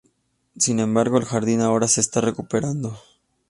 [0.57, 2.97] Sin embargo, el jardín ahora se está recuperando.